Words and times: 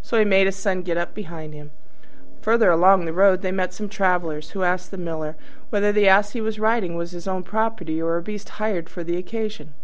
So 0.00 0.16
he 0.16 0.24
made 0.24 0.46
his 0.46 0.54
Son 0.54 0.82
get 0.82 0.96
up 0.96 1.12
behind 1.12 1.52
him. 1.52 1.72
Further 2.40 2.70
along 2.70 3.04
the 3.04 3.12
road 3.12 3.42
they 3.42 3.50
met 3.50 3.74
some 3.74 3.88
travellers, 3.88 4.50
who 4.50 4.62
asked 4.62 4.92
the 4.92 4.96
Miller 4.96 5.34
whether 5.70 5.90
the 5.90 6.06
Ass 6.06 6.34
he 6.34 6.40
was 6.40 6.60
riding 6.60 6.94
was 6.94 7.10
his 7.10 7.26
own 7.26 7.42
property, 7.42 8.00
or 8.00 8.16
a 8.16 8.22
beast 8.22 8.48
hired 8.62 8.88
for 8.88 9.02
the 9.02 9.16
occasion. 9.16 9.74